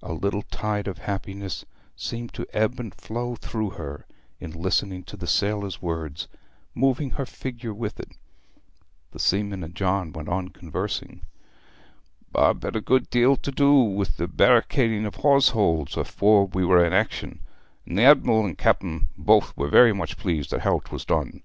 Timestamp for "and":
2.78-2.94, 9.64-9.74, 17.84-17.98, 18.44-18.56